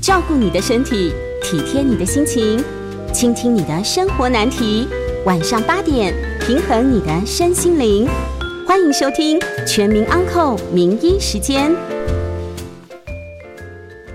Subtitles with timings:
[0.00, 2.64] 照顾你的身体，体贴你的心情，
[3.12, 4.88] 倾听你的生活难题。
[5.26, 8.08] 晚上八点，平衡你的身心灵。
[8.66, 11.70] 欢迎收听《全民安扣名医时间》。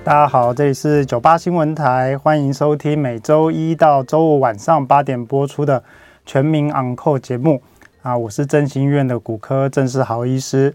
[0.03, 5.81] 大家好，这里是九八新闻台，欢迎收听每周一到周五晚上八点播出的
[6.25, 7.61] 《全民安扣》节目。
[8.01, 10.73] 啊，我是振兴医院的骨科郑世豪医师。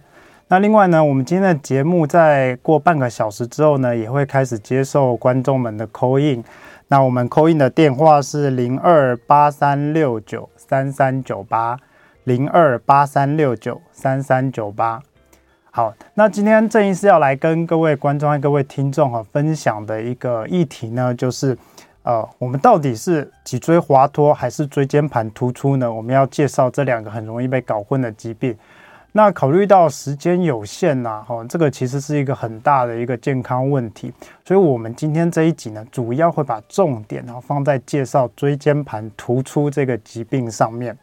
[0.53, 6.43] 那另外呢，我们今天的节目在过半个小时之后呢，也会开始接受观众们的 call in。
[6.89, 11.79] 那我们 call in 的电话是零二八三六九三三九八
[12.25, 15.01] 零二八三六九三三九八。
[15.71, 21.57] 好，那今天郑医师要来跟各位观众和各位听众哈分享的一个议题呢，就是
[22.03, 25.93] 呃，我们到底是脊椎滑脱还是椎间盘突出呢？
[25.93, 28.59] 我们要介绍这两个很容易被搞混的疾病。
[29.13, 34.13] 那考虑到时间有限呐，哈，这个其实是一个很大的一个健康问题，
[34.45, 40.97] 所以我们今天这一集呢，主要会把重点啊放在介绍椎间盘突出这个疾病上面。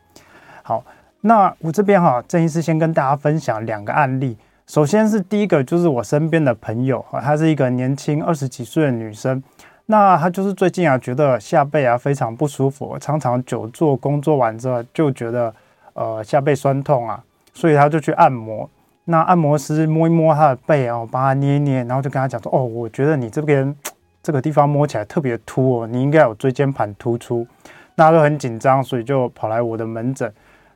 [0.63, 0.83] 好，
[1.21, 4.37] 那我这边哈，郑医师先跟大家分享两个案例。
[4.67, 9.41] 首先是第一个，就是我身边的朋友，她是一个年轻二十几岁的女生，
[9.85, 15.53] 那她就是最近啊，觉得下背啊非常不舒服，常常久坐工作完之后就觉得
[15.93, 17.23] 呃下背酸痛啊，
[17.57, 18.69] 所以他就去按摩。
[19.05, 23.75] 那按摩师摸一摸他的背啊，帮他捏一捏，然后就跟他讲说：“哦，我觉得你这边
[24.21, 27.47] 这个地方摸起来特别凸哦，你应该有椎间盘突出。”
[27.95, 30.31] 那他就很紧张，所以就跑来我的门诊。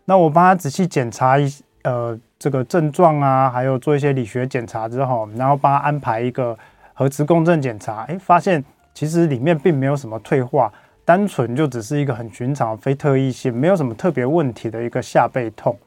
[0.05, 1.47] 那我帮他仔细检查一
[1.83, 2.19] 呃。
[2.41, 6.57] 这个症状啊，还有做一些理学检查之后，然后帮他安排一个
[6.91, 8.65] 核磁共振检查，诶，发现
[8.95, 10.73] 其实里面并没有什么退化，
[11.05, 15.77] 单纯就只是一个很寻常、非特异性，没有什么特别问题的一个下背痛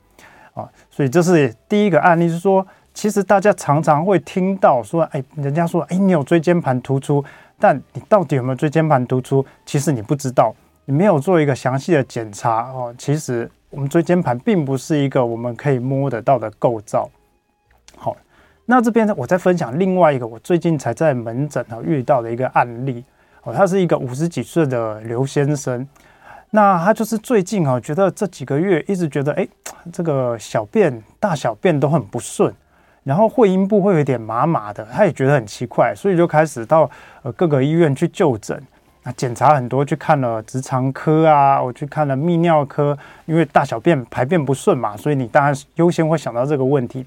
[0.54, 0.68] 啊。
[0.90, 7.22] 所以这是第一个案例，是说其实大家常常会听到说，哎，人家说，哎，你有椎间盘突出，
[7.58, 9.44] 但你到底有没有椎间盘突出？
[9.66, 10.54] 其实你不知道，
[10.86, 13.50] 你没有做一个详细的检查哦，其实。
[13.70, 17.10] 我们椎间盘并不是一个我们可以摸得到的构造。
[17.96, 18.16] 好，
[18.66, 23.04] 那这边呢，我再分享另外一个我最近才在门诊啊遇到的一个案例。
[23.42, 25.84] 哦，他是一个五十几岁的刘先生。
[26.54, 29.44] 那他就是最近啊，觉得这几个月一直觉得，哎，
[29.92, 32.54] 这个小便大小便都很不顺，
[33.02, 36.88] 然后会阴部会有点麻麻的，他也觉得很奇怪，所以就开始到
[37.22, 38.62] 呃各个医院去就诊。
[39.02, 47.04] 那检查很多，去看了直肠科啊，我去看了泌尿科，因为大小便排便不顺嘛，所以你当然优先会想到这个问题。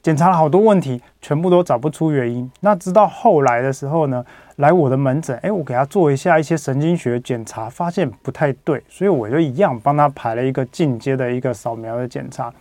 [0.00, 2.50] 检查了好多问题，全部都找不出原因。
[2.60, 4.24] 那直到后来的时候呢，
[4.58, 12.52] 来我的门诊，诶，我给他做一下一些神经学检查，发现不太对，所以我就一样帮他排了一个进阶的一个扫描的检查。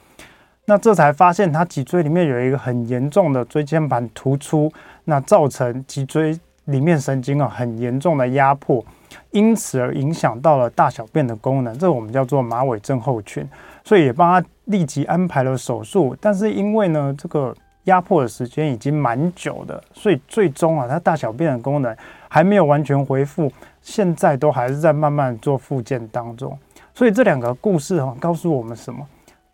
[0.65, 4.71] 那这才发现他脊椎里面有一个很严重的椎间盘突出，
[5.03, 6.39] 那造成脊椎。
[6.67, 8.83] 里面神经啊很严重的压迫，
[9.31, 13.47] 因此而影响到了大小便的功能，这我们叫做马尾症候群，
[13.85, 16.13] 所以也帮他立即安排了手术。
[16.19, 17.55] 但是因为呢这个
[17.87, 21.93] 压迫的时间已经蛮久的，所以最终啊他大小便的功能
[22.29, 26.57] 还没有完全恢复，现在都还是在慢慢做复健当中。
[26.93, 29.05] 所以这两个故事哈告诉我们什么？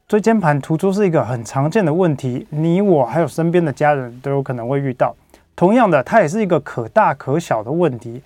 [0.07, 5.15] 椎间盘突出是一个很常见的问题，你我还有身边的家人都有可能会遇到。
[5.55, 8.21] 同样的，它也是一个可大可小的问题。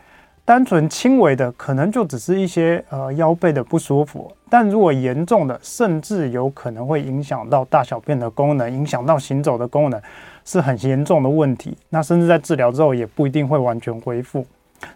[0.47, 10.01] 单纯轻微的，可能就只是一些呃腰背的不舒服；但如果严重的，甚至有可能会影响到大小便的功能，影响到行走的功能，
[10.45, 11.75] 是很严重的问题。
[11.89, 14.45] 那甚至在治疗之后，也不一定会完全恢复。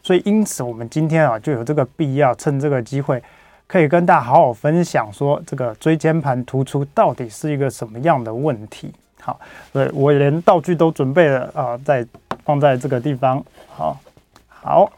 [0.01, 3.21] 所以，因此我们今天啊，就有这个必要，趁这个机会，
[3.67, 8.93] 可以跟大家好好分享，说这个椎间盘突出到底是一个什么样的问题。
[9.19, 9.37] 好，
[9.73, 12.07] 所以，我连道具都准备了啊，在
[12.45, 13.43] 放在这个地方。
[13.67, 13.99] 好，
[14.47, 14.89] 好，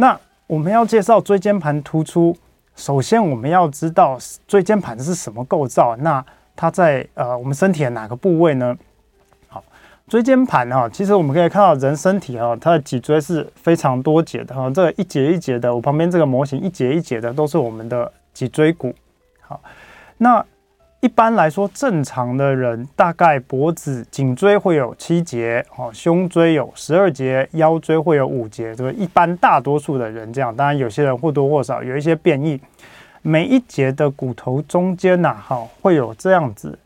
[0.00, 0.16] 那
[0.46, 2.36] 我们要介绍椎间盘突出，
[2.76, 4.16] 首先我们要知道
[4.46, 5.96] 椎间盘是什么构造。
[5.96, 8.76] 那它在呃我们身体的哪个部位呢？
[9.48, 9.64] 好，
[10.06, 18.94] 椎间盘哈，其实我们可以看到人身体哈，它的脊椎是非常多节的哈，这一节一节的，我旁边这个模型一节一节的都是我们的脊椎骨。
[19.40, 19.60] 好，
[20.18, 20.44] 那。
[21.00, 28.74] 一般来说，正常的人大概脖子、颈椎会有七节，哦，胸椎有十二节，腰椎会有五节。
[28.74, 32.60] 这个一般大多数的人这样，当然有些人或多或少有一些变异。
[33.22, 36.76] 每一节的骨头中间呐，哈，会有这样子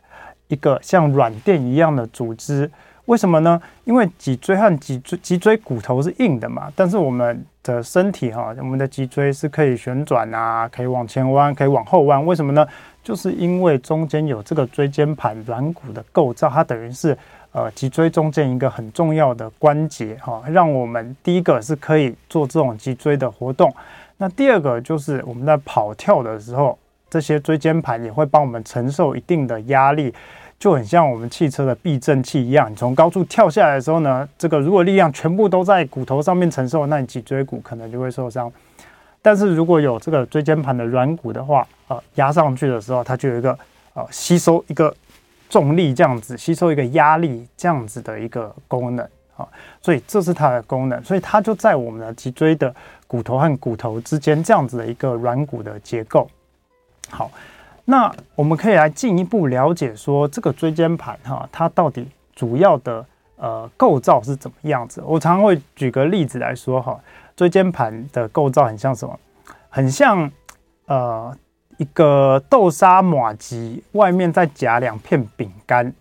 [0.47, 2.69] 一个像软垫一样的组织。
[3.05, 3.59] 为什么呢？
[3.83, 12.23] 因为脊椎和脊椎脊椎骨头是硬的嘛，但是我们的身体哈，我们的脊椎是可以旋转啊，可以往前弯，可以往后弯。
[12.25, 12.67] 为什么呢？
[13.01, 17.17] 就是因为中间有这个椎间盘软骨的构造，它等于是
[17.51, 23.73] 呃脊椎中间一个很重要的关节哈，让我们第一个是可以做这种脊椎的活动，
[24.17, 26.77] 那第二个就是我们在跑跳的时候，
[27.09, 30.13] 这些椎间盘也会帮我们承受一定的压力。
[30.63, 38.49] 就很像我们汽车的避震器一样，你从高处跳下来的时候呢，这个如果力量全部都在骨头上面承受，那你脊椎骨可能就会受伤。
[39.21, 43.59] 但是如果有这个椎间盘的软骨的话，呃，压上去的时候，它就有一个
[43.93, 44.95] 呃吸收一个
[45.49, 49.05] 重力这样子，吸收一个压力这样子的一个功能
[49.35, 49.45] 啊，
[49.81, 52.73] 所以这是它的功能，所以它就在我们的脊椎的
[53.05, 56.25] 骨头和骨头之间这样子的一个软骨的结构。
[57.09, 57.29] 好。
[57.85, 65.03] 那我们可以来进一步了解说，这个椎间盘哈，它到底主要的呃构造是怎么样子？
[65.05, 66.97] 我常常会举个例子来说哈，
[67.35, 69.19] 椎间盘的构造很像什么？
[69.69, 70.31] 很像
[70.85, 71.35] 呃
[71.77, 75.93] 一个豆沙麻糬外面再夹两片饼干。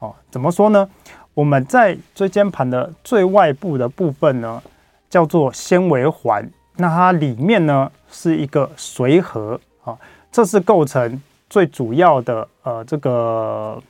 [0.00, 0.88] 哦，怎么说呢？
[1.32, 4.62] 我们在椎间盘的最外部的部分呢，
[5.08, 6.46] 叫做纤维环，
[6.76, 9.96] 那它里面呢是一个髓核啊。
[10.32, 13.80] 这是构成最主要的呃这个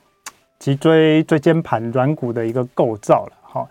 [0.59, 3.65] 脊椎椎间盘软骨的一个构造了哈。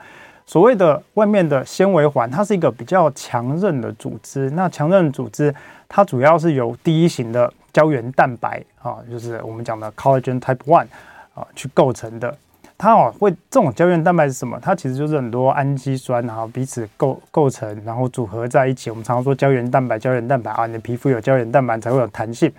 [0.47, 4.51] 所谓的外面的纤维环，它是一个比较强韧的组织。
[4.51, 5.55] 那强韧组织
[5.89, 10.87] 它主要是由第一型的胶原蛋白啊，就是我们讲的 collagen type one
[11.35, 12.37] 啊去构成的。
[12.83, 14.59] 它哦会这种胶原蛋白是什么？
[14.61, 18.91] 它其实就是很多氨基酸然后彼此构构成，然后组合在一起。
[18.91, 22.53] 我们常常说胶原蛋白，胶原蛋白啊，你的皮肤有胶原蛋白才会有弹性。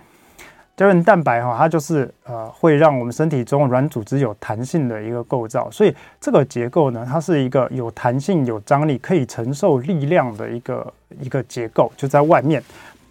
[0.78, 5.70] 胶原蛋白哈，它就是呃会让我们身体中软组织有弹性的一个构造。
[5.70, 10.90] 所以这个结构呢，它是一个有弹性、有张力、可以承受力量的一个
[11.20, 12.62] 一个结构，就在外面。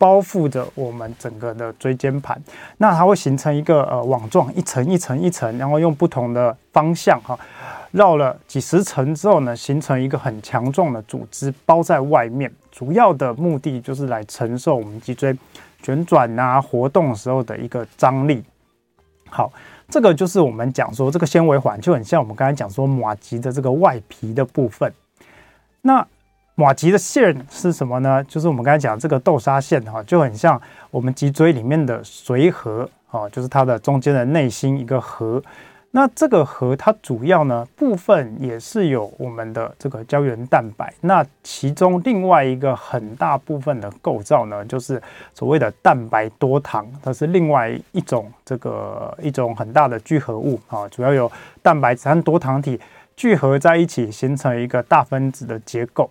[0.03, 2.37] 包覆着我们整个的椎间盘，
[2.77, 7.39] 那它会形成一个呃网状，一层一层一层，然后用不同的方向哈，
[7.91, 12.51] 绕了几十层之后呢，形成一个很强壮的组织包在外面。
[12.69, 15.33] 主要的目的就是来承受我们脊椎
[15.81, 18.43] 旋转啊活动时候的一个张力。
[19.29, 19.49] 好，
[19.87, 24.91] 这个就是我们讲说这个纤维环就很像我们刚才讲说麻糬的这个外皮的部分。
[25.81, 26.05] 那
[26.55, 28.23] 麻糬的馅是什么呢？
[28.25, 30.61] 就是我们刚才讲这个豆沙馅哈，就很像
[30.91, 35.41] 我们脊椎里面的髓核啊，就是它的中间的内心一个核。
[35.95, 40.93] 那这个核它主要呢部分也是有我们的这个胶原蛋白。
[41.01, 45.01] 那其中另外一个很大部分的构造呢，就是
[45.33, 51.31] 所谓的蛋白多糖，它是另外一种这个一种很大的聚合物啊，主要有
[51.63, 52.79] 蛋白质和多糖体
[53.15, 56.09] 聚合在一起，形成一个大分子的结构。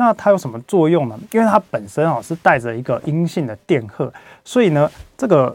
[0.00, 1.20] 那它有什么作用呢？
[1.30, 4.10] 因为它本身啊是带着一个阴性的电荷，
[4.42, 5.54] 所以呢，这个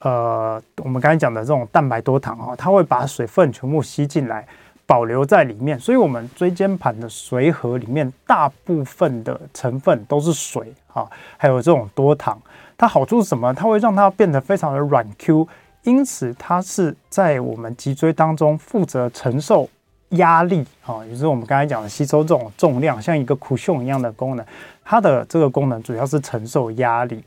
[0.00, 4.44] 呃，我们刚才讲的这种蛋白多糖啊，它会把水分全部吸进来，
[4.84, 5.78] 保留在里面。
[5.78, 12.36] 所以，我们椎间盘的髓核里面大部分的成分都是水啊，还有这种多糖。
[12.76, 13.54] 它好处是什么？
[13.54, 15.46] 它会让它变得非常的软 Q，
[15.84, 19.68] 因此它是在我们脊椎当中负责承受。
[20.10, 24.46] 压力啊，也是我们刚才讲的吸收这种重量，像一个苦熊一样的功能，
[24.82, 27.22] 它的这个功能主要是承受压力。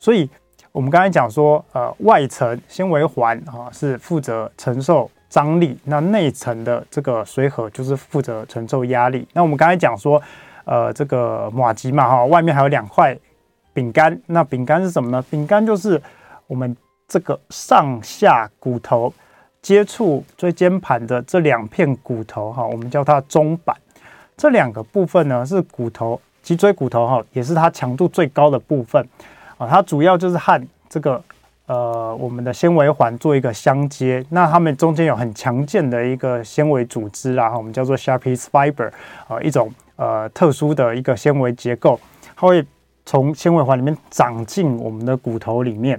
[0.00, 0.28] 所以，
[0.72, 9.26] 我们刚才讲说，呃，外层纤维环啊是负责承受张力，那内层的这个髓核就是负责承受压力。
[9.32, 10.20] 那我们刚才讲说，
[10.64, 13.16] 呃，这个马吉嘛哈，外面还有两块
[13.72, 15.24] 饼干，那饼干是什么呢？
[15.30, 16.02] 饼干就是
[16.48, 16.76] 我们
[17.06, 19.14] 这个上下骨头。
[19.64, 23.74] 接触椎间盘的这两片骨头哈，我们叫它中板。
[24.36, 29.02] 这两个部分呢，是骨头脊椎骨头哈，也是它强度最高的部分
[29.56, 29.66] 啊。
[29.66, 31.18] 它主要就是和这个
[31.64, 34.22] 呃我们的纤维环做一个相接。
[34.28, 38.90] 那它们中间有很强健的一个纤维组织啦，我们叫做 Sharpey's fiber
[39.26, 41.98] 啊，一种呃特殊的一个纤维结构，
[42.36, 42.62] 它会
[43.06, 45.98] 从纤维环里面长进我们的骨头里面。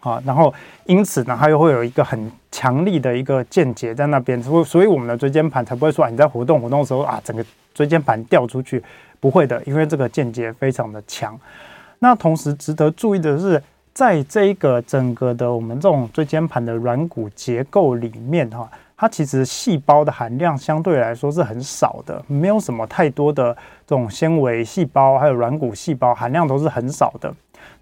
[0.00, 0.52] 啊，然后
[0.84, 8.82] 因此呢，它又会有一个很强力的一个键结在那边，所所以我们的椎间盘才不会说啊，你在活动活动的时候啊，整个椎间盘掉出去，
[9.20, 11.38] 不会的，因为这个键结非常的强。
[11.98, 13.62] 那同时值得注意的是，
[13.92, 23.54] 在这一个整个的我们这种椎间盘的软骨结构里面哈，它其实细胞的含量相对来说是很少的，没有什么太多的
[23.86, 27.34] 这种纤维细胞还有软骨细胞含量都是很少的。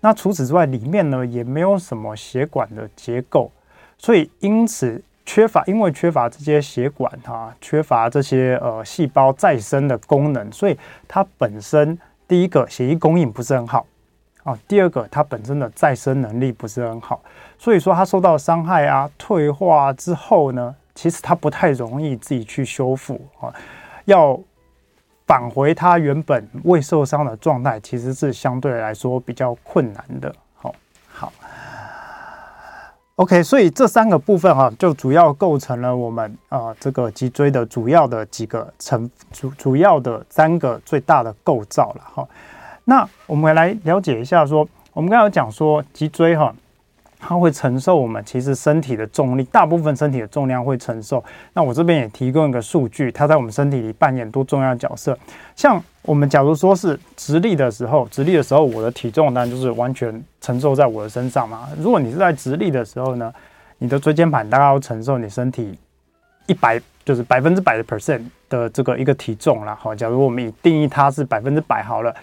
[0.05, 3.51] 那除此之外，里面呢也没有什么血管的结构，
[3.97, 13.87] 所以因此缺乏，因为缺乏这些血管哈，缺乏这些呃细胞再生的功能，所以它本身第一个血液供应不是很好
[14.43, 17.23] 啊，第二个它本身的再生能力不是很好，
[17.59, 23.49] 所以说它受到伤害啊、退化之后呢，其实它不太容易自己去修复啊，
[24.05, 24.39] 要
[25.27, 30.35] 返回它原本未受伤的状态，其实是相对来说比较困难的。
[30.55, 30.75] 好，
[31.09, 31.33] 好
[33.17, 42.29] ，OK，所以这三个部分哈，就主要构成了我们啊这个脊椎的主要的几个成主主要的三个最大的构造了哈。
[42.85, 46.55] 那我们来了解一下，说我们刚才讲说脊椎哈。
[47.27, 51.25] 它会承受我们其实身体的重力，大部分身体的重量会承受。
[51.55, 55.19] 那我这边也提供一个数据，它在我们身体里扮演多重要的角色。
[55.57, 61.67] 像我们假如说是直立的时候，直立的时候，我的体重当然就是完全承受在我的身上嘛。
[61.79, 63.33] 如果你是在直立的时候呢，
[63.79, 65.79] 你的椎间盘大概要承受你身体
[66.47, 69.75] 一百，就是百分之百的 percent 的这个一个体重啦。
[69.81, 72.15] 好，假如我们以定义它是百分之百好了。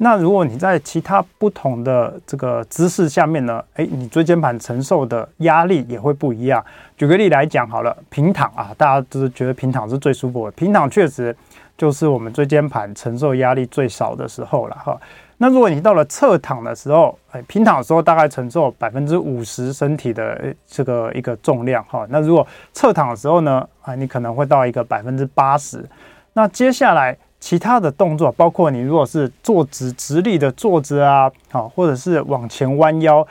[0.00, 6.64] 那如果你在其他不同的这个姿势下面呢，诶，你椎间盘承受的压力也会不一样。
[6.96, 11.36] 举个例来讲好了，平躺啊，大家都是觉得平躺是最舒服的，平躺确实
[11.76, 14.96] 就是我们椎间盘承受压力最少的时候了哈。
[15.36, 22.06] 那如果你到了侧躺的时候，诶，平躺的时候大概承受百分之五十身体的这个一个重量哈。
[22.08, 25.84] 那如果侧躺的时候呢，啊，你可能会到一个百分之八十。
[26.34, 27.18] 那接下来。
[27.40, 33.26] 其他的动作，包括你如果是坐直直立的坐着啊，好，或者是往前弯腰，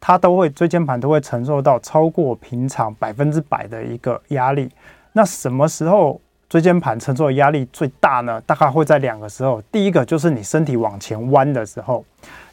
[0.00, 4.68] 它都会椎间盘都会承受到超过平常百分之百的一个压力。
[5.12, 8.40] 那什么时候椎间盘承受的压力最大呢？
[8.46, 9.62] 大概会在两个时候。
[9.70, 12.04] 第一个就是你身体往前弯的时候，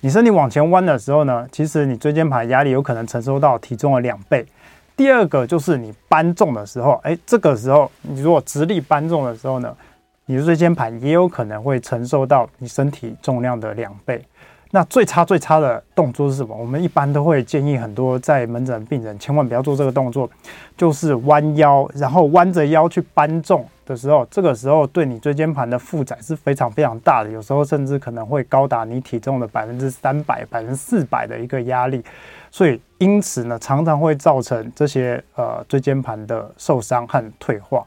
[0.01, 4.45] 你身体往前弯的时候呢，其实你椎间盘压力有可能承受到体重的两倍。
[4.95, 9.73] 第二个就是你搬重的时候，诶，这个时候你如果直立搬重的时候呢，
[10.29, 14.23] 你的椎间盘也有可能会承受到你身体重量的两倍。
[14.69, 16.55] 那最差最差的动作是什么？
[16.55, 20.29] 我们一般都会建议很多在门诊病人千万不要做这个动作，
[20.77, 32.03] 就是弯腰，然后弯着腰去搬重的时候，这个时候对你椎间盘的负载是非常非常大的，有时候甚至可能会高达你体重的百分之三百、百分之四百的一个压力。
[32.51, 37.83] 所以因此呢，常常会造成这些呃椎间盘的受伤和退化。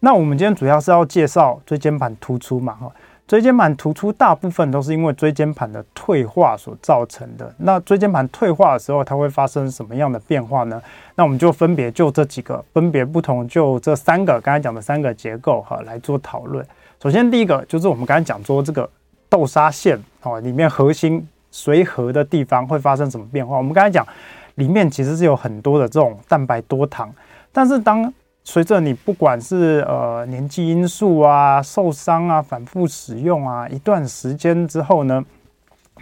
[0.00, 2.90] 那我们今天主要是要介绍椎间盘突出嘛，哈，
[3.26, 7.52] 椎间盘突出大部分都是因为椎间盘的退化所造成的。
[7.58, 10.80] 那椎间盘退化的时候，它会发生什么样的变化呢？
[11.16, 16.64] 那我们就分别就这几个，分别不同就这三个刚才讲的三个结构哈来做讨论。
[17.02, 18.88] 首先第一个就是我们刚才讲说这个
[19.28, 23.56] 豆沙线哦，里面核心随和的地方会发生什么变化？
[23.56, 24.06] 我们刚才讲
[24.54, 27.12] 里面其实是有很多的这种蛋白多糖，
[27.52, 28.12] 但是当
[28.50, 35.22] 随着你不管是呃年纪因素啊、受伤啊、反复使用啊，一段时间之后呢，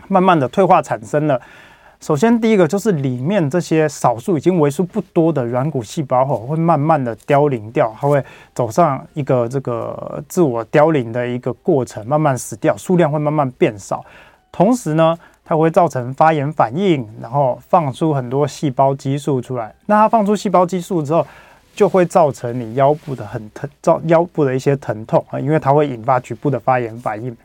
[0.06, 1.40] 慢慢的退化产生了。
[2.00, 8.24] 首先第一个就是里面这些少数已经为数不多的软骨细胞后，会慢慢的凋零掉，它会
[8.54, 14.04] 走上一个这个自我凋零的一个过程，慢慢死掉，数量会慢慢变少。
[14.52, 19.74] 同时呢，它会造成发炎反应，然后放出很多细胞激素出来。
[19.86, 21.26] 那它放出细胞激素之后，
[21.76, 27.36] 就会造成你腰部的很疼，造腰部的一些疼痛啊，因为它会引发局部的发炎反应。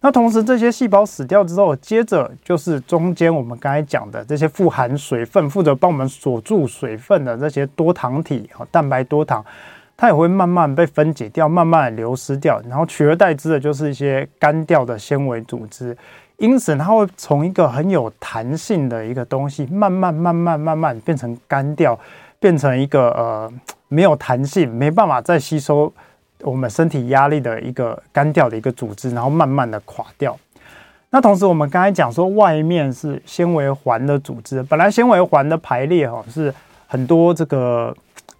[0.00, 9.44] 那同时这些细胞死掉之后，接着就是中间我们刚才讲的这些富含水分、负责帮我们锁住水分的这些多糖体啊，蛋白多糖，
[9.96, 15.96] 它也会慢慢被分解掉，慢慢流失掉，然后取而代之的就是一些干掉的纤维组织。
[16.36, 21.98] 因此，它会从一个很有弹性的一个东西，慢慢、慢慢、慢慢变成干掉。
[22.46, 23.52] 变成一个呃
[23.88, 25.92] 没有弹性，没办法再吸收
[26.42, 30.38] 我们身体压力的一个干掉的一个组织，然后慢慢的垮掉。
[31.10, 36.54] 那同时我们刚才讲说，外面是纤维环的组织，本来纤维环的排列哈是
[36.86, 37.92] 很多这个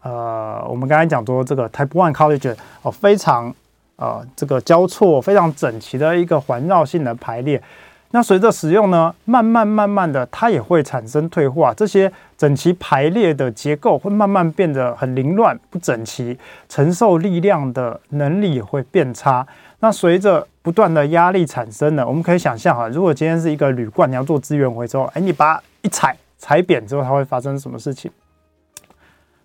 [0.03, 3.53] 呃，我们刚才讲说这个 Type One Collagen 哦非常
[3.97, 7.61] 呃这个交错非常整齐的一个环绕性的排列。
[8.13, 11.75] 那随着使用呢，慢慢慢慢的，它也会产生退化。
[11.75, 19.47] 这些整齐排列的结构会慢慢变得很凌乱、不整齐，承受力量的能力也会变差。
[19.81, 28.11] 那随着不断的压力产生呢，我们可以想象哈，如果今天是一个铝罐，你要做资源回收，哎，你把它一踩，踩扁之后，它会发生什么事情？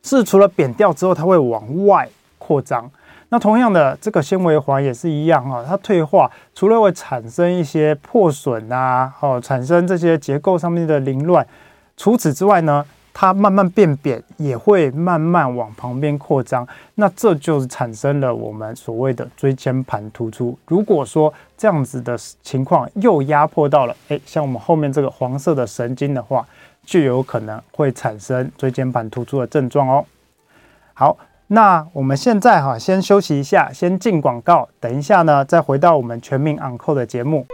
[0.04, 2.90] 是除了扁掉之后，它会往外扩张。
[3.34, 11.48] 那同样的，这个纤维环也是一样哈，它退化除了会产生一些破损啊，哦，产生这些结构上面的凌乱，
[11.96, 16.68] 除此之外呢，它慢慢变扁，也会慢慢往旁边扩张。
[16.96, 20.60] 那这就是产生了我们所谓的椎间盘突出。
[20.68, 26.46] 如果说这样子的情况又压迫到了，诶，像我们后面这个黄色的神经的话，
[26.84, 30.06] 就有可能会产生椎间盘突出的症状哦。
[30.94, 31.18] 好，
[31.54, 37.46] 那我们现在哈先休息一下，先进广告，等一下呢再回到我们全民昂扣的节目。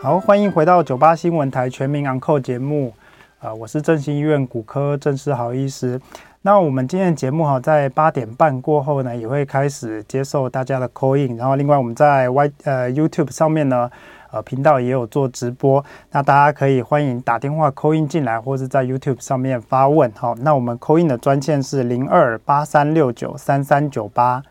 [0.00, 2.94] 好，欢迎回到九八新闻台全民昂扣节目。
[3.40, 6.00] 啊、我是振兴医院骨科郑世豪医师。
[6.42, 11.36] 那我们今天的节目哈，在八点半过后呢，也会开始接受大家的 call in。
[11.36, 13.90] 然后，另外我们在 Y 呃 YouTube 上面呢，
[14.36, 15.84] 呃频道也有做直播。
[16.12, 20.12] 那大家可以欢迎打电话 call in 进来，或是在 YouTube 上面发问。
[20.14, 24.42] 好，那我们 call in 的专线是零二八三六九三三九八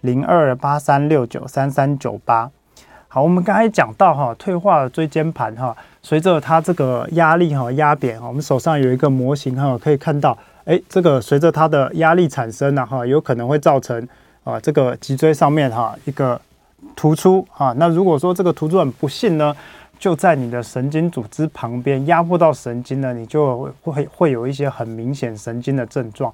[0.00, 2.50] 零二八三六九三三九八。
[3.08, 14.08] 好，我们刚才讲到哈，退化的椎间盘哈，随着它这个压力哈压扁哈，我们手上有一个模型哈，可以看到，哎，这个随着它的压力产生呢哈，有可能会造成
[14.44, 16.40] 啊这个脊椎上面哈一个
[16.94, 17.72] 突出啊。
[17.76, 19.54] 那如果说这个突出很不幸呢，
[19.98, 26.32] 就在你的神经组织旁边压迫到神经呢，你就会会有一些很明显神经的症状。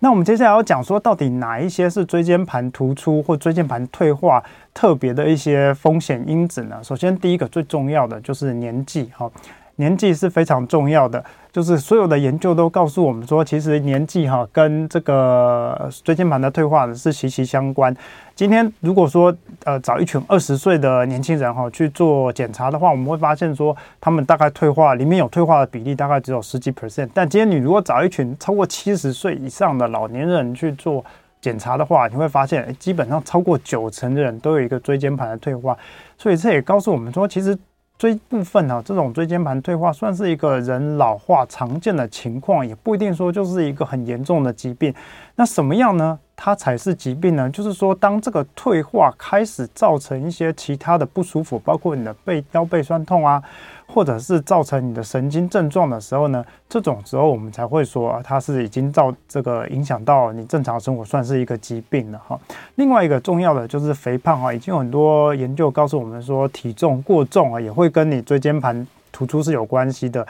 [0.00, 4.42] 那我们接下来要讲说，到底哪一些是椎间盘突出或椎间盘退化
[4.74, 6.78] 特别的一些风险因子呢？
[6.82, 9.30] 首先，第一个最重要的就是年纪，哈，
[9.76, 11.24] 年纪是非常重要的。
[11.52, 17.94] 就是所有的研究都告诉我们说，其实年纪哈跟这个椎间盘的退化是息息相关。
[18.34, 27.08] 今天如果说呃找一群二十岁的年轻人哈去做检查的话，我们会发现说他们大概退化里面有退化的比例大概只有十几 percent。
[27.14, 31.04] 但今天你如果找一群超过七十岁以上的老年人去做
[31.40, 35.78] 检查的话，你会发现基本上超过九成的人都有一个椎间盘的退化。
[36.18, 37.56] 所以这也告诉我们说，其实。
[37.96, 44.92] 椎部分啊，这种椎间盘退化算是一个人老化常见的情况，也不一定说就是一个很严重的疾病。
[45.36, 46.18] 那什么样呢？
[46.36, 47.48] 它才是疾病呢？
[47.50, 53.42] 就是说，当这个退化开始造成一些其他的不舒服，包括你的背腰背酸痛啊。
[53.86, 62.36] 或者是造成你的神经症状的时候呢，这种时候我们才会说它是已经造这个影响到你正常生活，算是一个疾病了哈。
[62.76, 70.26] 另外一个重要的就是肥胖啊，已经有很多研究告诉我们说，体重过重啊也会跟你椎间盘突出是有关系的。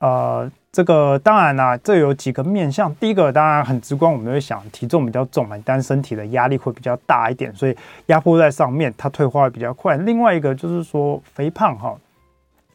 [0.00, 2.94] 呃，这个当然啦，这有几个面向。
[2.94, 9.98] 第一个当然很直观，我们会想体重比较重嘛，但身体的压力会比较大一点，所以压迫在上面，它退化会比较快。
[9.98, 11.94] 另外一个就是说肥胖哈。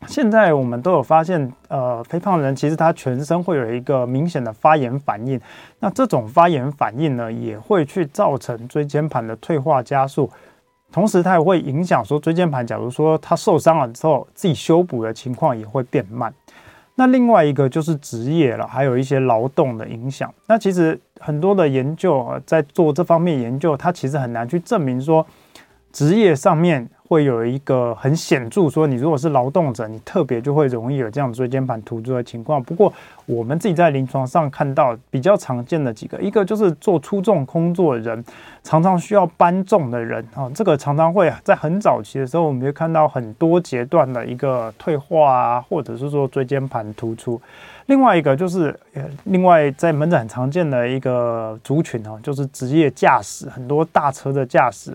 [0.06, 5.42] 现在我们都有发现，呃，肥胖人其实他全身会有一个明显的发炎反应。
[5.80, 10.30] 那这种发炎反应呢，也会去造成椎间盘的退化加速，
[10.92, 16.32] 同时它也会影响说椎间盘，假如说它受伤了之后，自己修补的情况也会变慢。
[16.98, 20.34] 那另外一个就是职业了，还有一些劳动的影响。
[20.48, 25.26] 那其实很多的研究啊，在做这方面研究，它其实很难去证明说
[25.92, 26.90] 职业上面。
[27.08, 32.62] 会有一个很显著，说你如果是劳动者，你特别就会容易有这样椎间盘突出的情况。
[32.62, 32.92] 不过
[33.26, 38.24] 我们自己在临床上看到比较常见的几个，一个就是做粗重工作的人，
[38.62, 47.40] 常常需要搬重的人啊，这个常常会在很早期的时候，我们会看到很多阶段的一个退化啊，或者是说椎间盘突出。
[47.86, 48.78] 另外一个就是，
[49.24, 54.94] 另外在门诊很常见的一个族群啊，就是职业驾驶，很多大车的驾驶。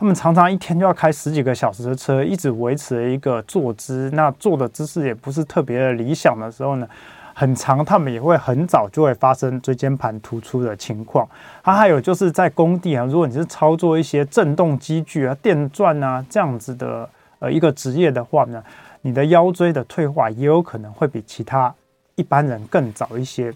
[0.00, 6.88] 他们常常一天就要开十几个小时的车，一直维持一个坐姿，那坐的姿势也不是特别的理想的时候呢，
[7.34, 11.28] 很长他们也会很早就会发生椎间盘突出的情况。
[11.60, 17.06] 啊，还有就是在工地啊，如果你是操作一些震动机具啊、电钻啊这样子的
[17.38, 18.64] 呃一个职业的话呢，
[19.02, 21.74] 你的腰椎的退化也有可能会比其他
[22.14, 23.52] 一般人更早一些。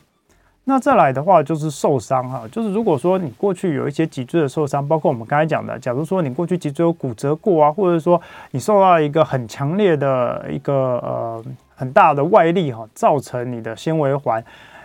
[0.67, 8.19] 那再来的话就是受伤哈，就是如果说你过去有一些脊椎的受伤，包括我们刚才讲的，假如说你过去脊椎有骨折过啊，或者说
[8.51, 11.45] 你受到一个很强烈的一个呃
[11.77, 14.43] 很大的外力哈，造成你的纤维环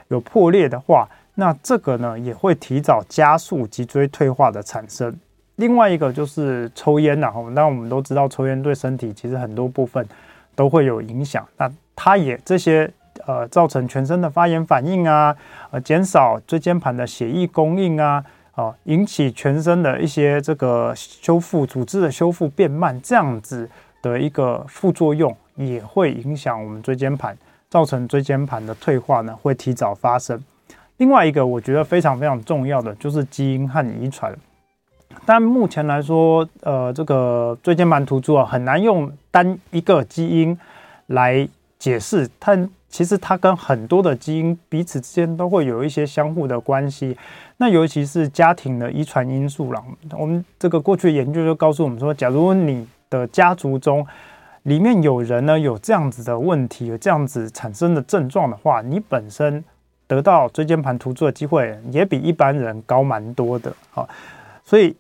[0.10, 5.18] 有破裂的话，那这个呢也会提早加速脊椎退化的产生。
[5.56, 10.06] 另外一个就是抽烟呐，那我们都知道抽烟对身体其实很多部分
[10.56, 12.92] 都会有影响，那它也这些。
[13.26, 15.36] 呃，造成全身的发炎反应啊，
[15.72, 18.24] 呃，减少椎间盘的血液供应啊，
[18.56, 23.70] 哦，引起全身的一些这个修复组织的修复变慢，这样子
[24.02, 27.38] 的一个副作用也会影响我们椎间盘，
[27.70, 30.42] 造成椎间盘的退化呢，会提早发生。
[30.98, 34.34] 另外一个我觉得非常非常重要的就是基因和遗传，
[35.26, 40.58] 但目前来说，呃，这个椎间盘突出啊，很难用单一个基因
[41.08, 42.58] 来解释它。
[42.90, 47.16] 其实它跟很多的基因彼此之间都会有一些相互的关系，
[47.58, 49.84] 那尤其是家庭的遗传因素了。
[50.18, 54.06] 我们这个过去研究就告诉我们说，假如你的家族中
[54.64, 59.64] 里面有人呢有这样子的问题，有这样子产生的症状的话，你本身
[60.08, 63.72] 得到椎间盘突出的机会也比一般人高蛮多的。
[63.92, 64.10] 好，
[64.66, 64.96] 所以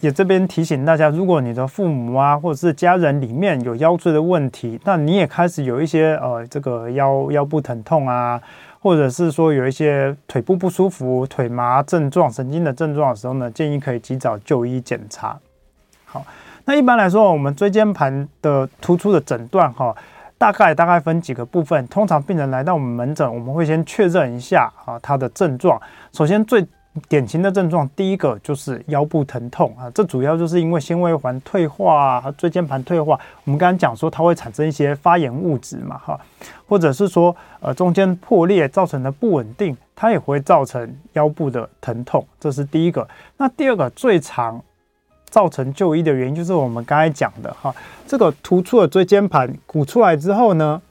[0.00, 8.40] 也这边提醒大家，如果你的父母啊或者是家人里面有腰椎的问题，那你也开始有一些呃这个腰腰部疼痛啊，
[8.80, 15.38] 或者是说有一些腿部不舒服、腿麻症状、神经的症状的时候呢，建议可以及早就医检查。
[16.04, 16.24] 好，
[16.64, 19.94] 那一般来说，我们椎间盘的突出的诊断哈。
[20.38, 21.86] 大概大概分几个部分。
[21.86, 25.80] 通常病人来到我们门诊，我们会先确认一下啊他的症状。
[26.12, 26.66] 首先最
[27.08, 33.18] 典型的症状，第一个就是腰部疼痛啊，这主要就是因为纤维环退化，椎间盘退化。
[33.44, 36.20] 我们刚刚讲说它会产生一些发炎物质嘛，哈，
[36.68, 42.22] 或者是说呃中间破裂造成的不稳定，它也会造成腰部的疼痛。
[42.38, 43.08] 这是第一个。
[43.38, 44.62] 那第二个最常
[45.30, 47.74] 造成就医的原因就是我们刚才讲的哈，
[48.06, 50.82] 这个突出的椎间盘鼓出来之后呢，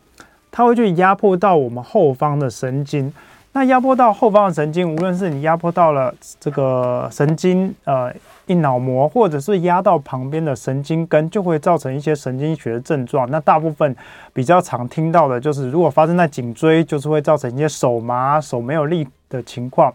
[0.49, 3.13] 它会去压迫到我们后方的神经。
[3.53, 8.09] 那压迫到后方的神经，无论是你压迫到了这个神经呃
[8.47, 13.29] 硬脑膜，或者是压到旁边的神经根，就会造成一些神经学的症状。
[13.29, 13.93] 那大部分
[14.33, 19.93] 比较常听到的就是，如果发生在颈椎，就是会造成一些手麻、手没有力的情况。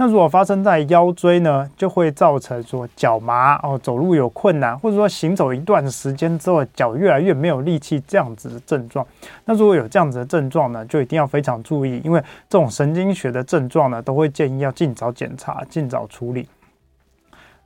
[0.00, 9.06] 那如果发生在腰椎呢，就会造成说脚麻哦，走路有困难，或者说行走一段时间之后脚越来越没有力气这样子的症状。
[9.44, 16.48] 那如果有这样子的症状呢，就一定要非常注意，因为这种神经学的症状呢，都会建议要尽早检查、尽早处理。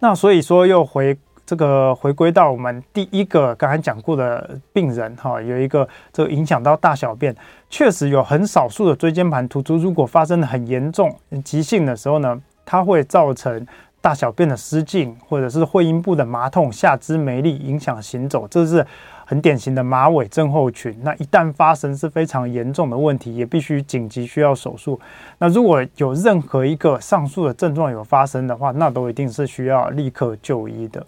[0.00, 1.16] 那所以说又回。
[1.46, 7.34] 这个回归到我们第一个刚才讲过的病人哈，有一个这个影响到大小便，
[7.68, 13.66] 确实有很少数的椎间盘突出，如果发生的很严重、急性的时候呢，它会造成
[14.00, 18.86] 大小便的失禁，或者是会阴部的麻痛、下肢没力，影响行走，这是。
[19.26, 25.00] 很典型的马尾症候群，那一旦发生是非常严重的问题，也必须紧急需要手术。
[25.38, 31.06] 那如果有任何一个上述的症状有发生的话，那都一定是需要立刻就医的。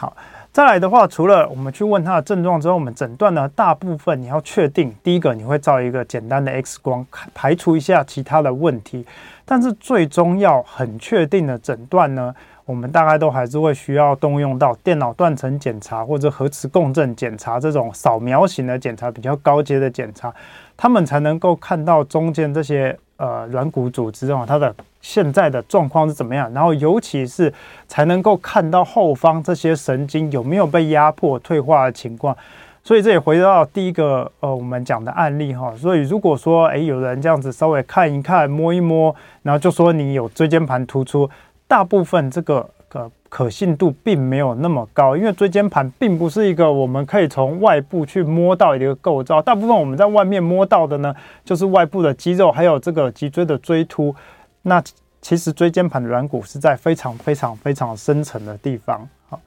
[0.00, 0.16] 好，
[0.52, 9.04] 再来的话，除了我们去问他的症状之后，我们诊断呢，大部分你要确定，第一个你会照一个简单的 X 光，排除一下其他的问题，
[9.44, 12.32] 但是最终要很确定的诊断呢。
[12.64, 20.32] 我们大概都还是会需要动用到电脑断层检查或者核磁共振检查这种扫描型的检查，比较高阶的检查，
[20.76, 27.52] 他们才能够看到中间这些呃软骨组织啊，它的现在的状况是怎么样，然后尤其是
[27.86, 32.34] 才能够看到后方这些神经有没有被压迫退化的情况。
[32.82, 35.74] 所以这也回到第一个呃我们讲的案例哈。
[35.76, 41.28] 所以如果说诶有人这样子稍微看一看摸一摸，然后就说你有椎间盘突出。
[41.66, 49.42] 大部分这个可可信度并没有那么高，因为椎间盘并不是一个我们可以从外部去摸到的一个构造。
[49.42, 54.14] 大部分我们在外面摸到的呢，就是外部的肌肉，还有这个脊椎的椎突。
[54.62, 54.82] 那
[55.20, 59.06] 其实椎间盘的软骨是在非常非常非常深层的地方。
[59.28, 59.40] 好，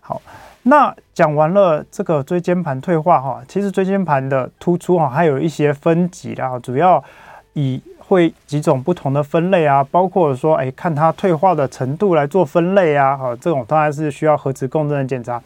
[0.00, 0.22] 好，
[0.62, 7.04] 那讲完了这个椎间盘退化哈，其实椎间盘的突出哈，还有一些分级啦，主要
[7.52, 7.82] 以。
[8.10, 15.40] 会几种不同的分类啊，包括说，哎，看它退化的程度来做分类啊，哈，这种当然是需要核磁共振的检查，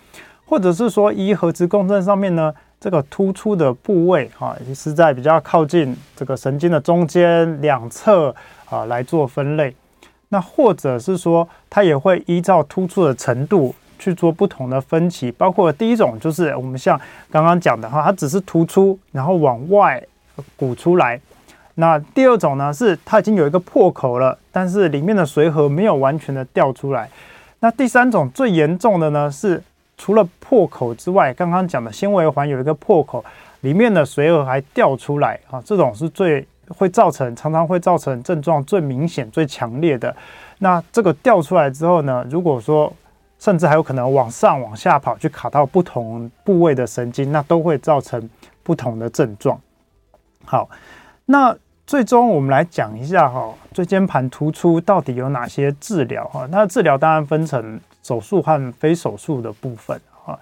[0.47, 8.35] 或者是说，一核磁共振上面呢，这个突出的部位，哈，是在比较靠近这个神经的中间两侧
[8.71, 9.77] 啊来做分类。
[10.31, 16.99] 那或者是说，它也会依照突出的程度去做不同的分期，包括第一种就是我们像
[17.31, 20.03] 刚刚讲的哈，它只是突出，然后往外
[20.57, 21.21] 鼓出来。
[21.77, 27.11] 那第二种呢，是它已经有一个破口了，但是里面的髓核没有完全的掉出来。
[27.59, 29.61] 那第三种最严重的呢，是
[29.97, 33.25] 除了破口之外，刚刚讲的纤维环有一个破口，
[33.63, 40.15] 里面的髓核还掉出来啊，这种是最会造成，常常会造成症状最明显、最强烈的。
[40.59, 42.93] 那这个掉出来之后呢，如果说
[43.41, 48.31] 甚至还有可能往上、往下跑，去卡到不同部位的神经，那都会造成
[48.63, 49.61] 不同的症状。
[50.45, 50.71] 好，
[51.25, 51.57] 那。
[51.87, 56.49] 最终，我们来讲一下哈，椎间盘突出到底有哪些治疗哈？
[56.51, 60.39] 那治疗当然分成手术和非手术的部分哈。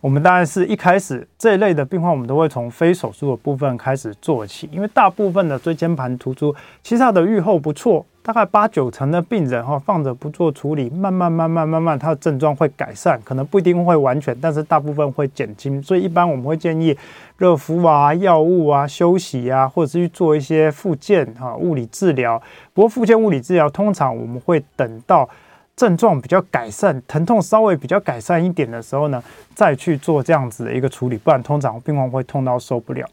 [0.00, 8.04] 我们当然是一开始这一类的病患，我们都会从非手术的部分开始做起，因为大部分的椎间盘突出其实它的预后不错。
[8.26, 15.80] 大概八九成的病人哈，放着不做处理，慢慢慢慢慢慢，他的症状会改善，可能不一定会完全，但是大部分会减轻。
[15.80, 16.98] 所以一般我们会建议
[17.38, 22.36] 热敷啊、药物啊、休息啊，或者是去做一些复健哈、物理治疗。
[22.74, 25.28] 不过复健物理治疗通常我们会等到
[25.76, 29.22] 症状比较改善、疼痛稍微比较改善一点的时候呢，
[29.54, 33.06] 再去做这样子的一个处理，不然通常病患会痛到受不了。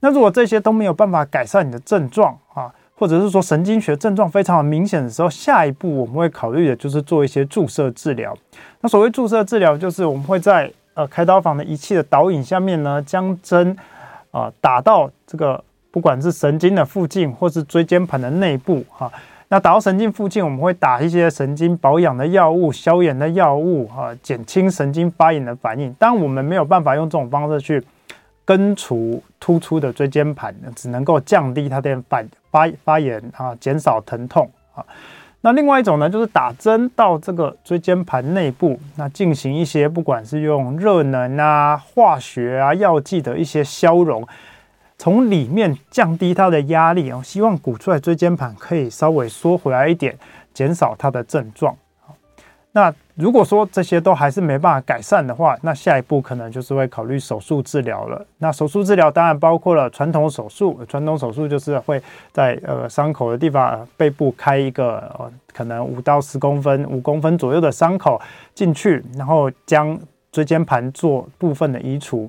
[0.00, 8.36] 那如果这些都没有办法改善你的症状啊，或者是说神经学症状非常明显的时候，下一步我们会考虑的就是做一些注射治疗。
[8.82, 13.74] 那所谓注射治疗，就是我们会在呃开刀房的仪器的导引下面呢，将针
[14.30, 19.10] 啊打到这个不管是神经的附近，或是椎间盘的内部哈。
[19.48, 25.90] 那打到神经附近，我们会打一些神经保养的药物、消炎的药物哈，减轻神经发炎的反应。
[25.94, 27.82] 当我们没有办法用这种方式去
[28.50, 32.28] 根除突出的椎间盘，只能够降低它的反。
[32.50, 34.84] 发发炎啊，减少疼痛啊。
[35.40, 44.26] 那另外一种呢，就是打针到这个椎间盘内部，那进行一些不管是用热能啊、化学啊、药剂的一些消融，
[44.98, 50.18] 从里面降低它的压力啊，希望鼓出来椎间盘可以稍微缩回来一点，
[50.52, 51.76] 减少它的症状。
[52.72, 58.26] 那如果说这些都还是没办法改善的话，那下一步可能就是会考虑手术治疗了。
[58.38, 62.02] 那手术治疗当然包括了传统手术，传统手术就是会
[62.32, 68.20] 在呃伤口的地方，背部开一个呃可能五到十公分、五公分左右的伤口
[68.54, 69.98] 进去，然后将
[70.32, 72.28] 椎间盘做部分的移除。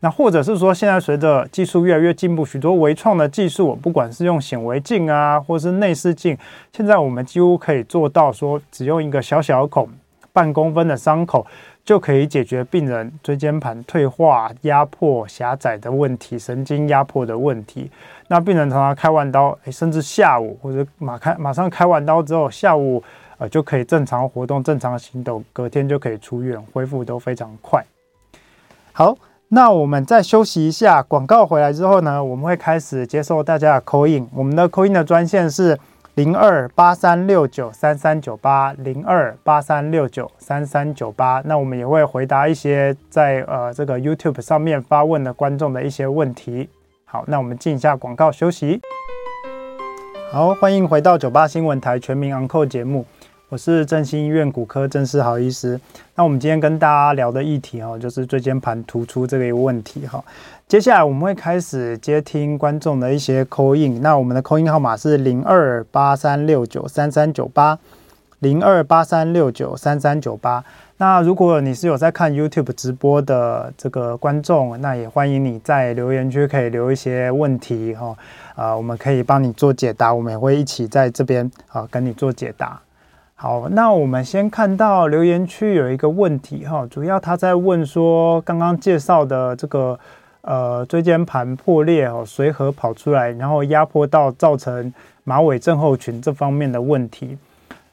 [0.00, 6.36] 那或者是说，现在随着技术越来越进步，许多微创的技术，不管是用显微镜啊，或是内视镜，
[6.74, 9.88] 现在我们几乎可以做到说，只用一个小小孔，
[10.34, 11.46] 半公分的伤口，
[11.84, 17.90] 就可以解决病人椎间盘退化、压迫、狭窄的问题，神经压迫的问题。
[18.28, 23.02] 那病人常常开完刀，甚至下午或者马开马上开完刀之后，下午
[23.38, 27.82] 呃就可以正常活动、正常行动，隔天就可以出院，恢复都非常快。
[28.92, 29.16] 好。
[29.48, 34.26] 那我们再休息一下，广告回来之后呢，我们会开始接受大家的 call in。
[34.34, 35.78] 我们的 call in 的专线是
[36.14, 41.42] 零二八三六九三三九八零二八三六九三三九八。
[41.44, 46.68] 那我们也会回答一些在呃这个 YouTube 上面发问的观众的一些问题。
[47.04, 48.80] 好，那我们进一下广告休息。
[50.30, 53.04] 好，欢迎回到九八新闻台全民昂扣节目。
[53.54, 55.80] 我是振兴医院骨科郑世豪医师。
[56.16, 60.20] 那我们今天跟大家聊的议题哈，就是椎间盘突出这个一个问题哈。
[60.66, 64.02] 接下来我们会开始接听观众的一些 call in。
[64.02, 67.78] 那我们的 call in 号码是零二八三六九三三九八
[68.40, 70.64] 零二八三六九三三九八。
[70.96, 78.16] 那如果你是有在看 YouTube 直播的这个观众，那也欢迎你在留言区可以留一些问题哈。
[78.56, 82.80] 啊，我们可以帮你做解答，我们也会一起在这边啊跟你做解答。
[83.36, 89.98] 好，那我们先看到留言区有一个问题哈，主要他在问说，刚刚介绍的这个
[90.42, 94.92] 呃椎间盘破裂哦，随核跑出来，然后压迫到造成
[95.24, 97.36] 马尾症候群这方面的问题。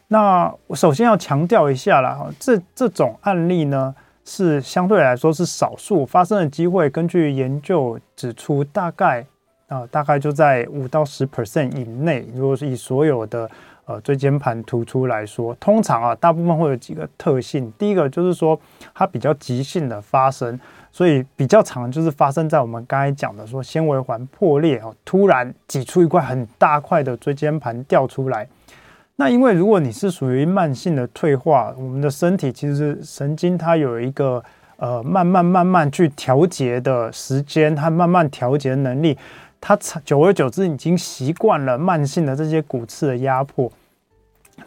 [0.10, 9.25] 那我首先要强调一下啦，哈，这这种案例呢是相对来说是少数发生的机会，根据研究指出，大概
[9.67, 13.49] 啊大概就在五到十 percent 以内，如果是以所有的。
[13.91, 17.71] 呃，椎间盘突出来说，通常啊，大部分会有几个特性。
[17.77, 18.58] 第一个就是说，
[18.93, 20.58] 它比较急性的发生，
[20.91, 28.47] 所以比较常就是发生在我们刚才讲的说纤维环破裂哦，突然挤出一块很大块的椎间盘掉出来。
[29.17, 34.41] 那因为如果你是属于慢性的退化，我们的身体其实神经它有一个
[34.77, 39.17] 呃慢慢慢慢去调节的时间，它慢慢调节能力。
[39.63, 43.71] 它长久而久之已经习惯了慢性的这些骨刺的压迫，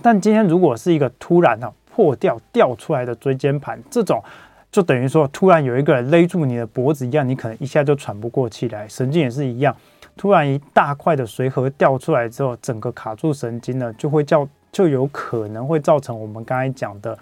[0.03, 4.23] 但今天如果是一个突然哈破掉掉出来的椎间盘，这种
[4.71, 8.89] 就等于说突然有一个人勒住你的脖子一样，你可能一下就喘不过气来。
[8.89, 9.75] 神经也是一样，
[10.17, 17.17] 突然一大块的髓核掉出来之后，整个卡住神经呢，就会叫就有可能会造成我们刚才讲的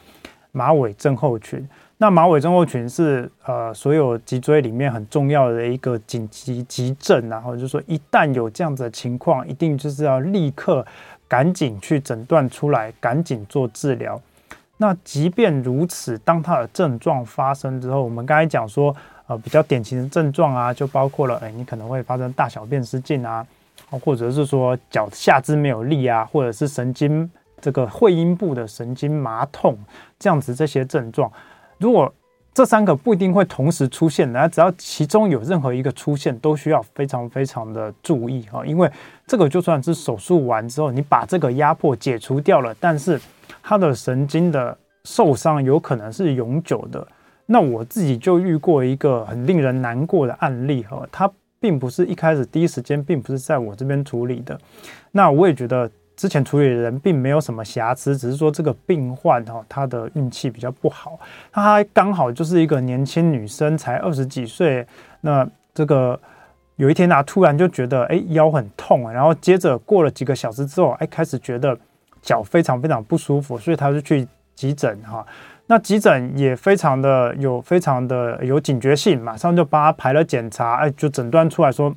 [0.52, 1.68] 马尾症候群。
[1.98, 10.84] 那马尾症候群是呃所有脊椎里面很重要的一个紧急急症，然后就是说一旦有这样子的情况，一定就是要立刻
[11.32, 14.20] 赶紧去诊断出来，赶紧做治疗。
[14.76, 18.94] 那即便如此，当他的症状发生之后，我们刚才讲说
[19.26, 23.46] 呃比较典型的症状啊，就包括了哎你可能会发生大小便失禁啊，
[23.88, 27.30] 或者是说脚下肢没有力啊，或者是神经
[27.62, 29.74] 这个会阴部的神经麻痛
[30.18, 31.32] 这样子这些症状。
[31.78, 32.12] 如果
[32.54, 38.90] 这三个不一定会同时出现，那只要其中有任何一个出现，都需要非常非常的注意哈，因为
[39.26, 43.18] 这个就算是手术完之后，你把这个压迫解除掉了，但是
[43.62, 47.06] 他的神经的受伤有可能是永久的。
[47.46, 54.60] 那我自己就遇过一个很令人难过的案例哈，他并不是一开始第一时间，并不是在我这边处理的，
[55.10, 55.90] 那我也觉得。
[56.16, 61.18] 之前处理的人并没有什么瑕疵，只是说这个病患哈，他的运气比较不好。
[61.50, 64.86] 他刚好就是一个年轻女生，才二十几岁。
[65.20, 66.18] 那这个
[66.76, 71.76] 有一天啊，突然就觉得哎腰很痛，然后接着过了几个小时之后，哎开始觉得
[72.20, 75.26] 脚非常非常不舒服，所以他就去急诊哈。
[75.66, 81.94] 那急诊也非常的有非常的有警觉性，马上就帮他排了检查，哎就诊断出来说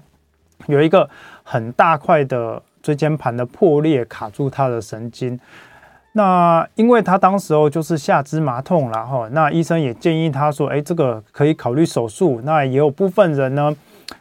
[0.67, 1.10] 有一个
[1.43, 5.39] 很大块的椎间盘的破裂卡住他的神经。
[6.12, 12.39] 那因为他当时候就是下肢麻痛然后，那医生也建议他说，哎，这个可以考虑手术。
[12.43, 13.76] 那也有部分人呢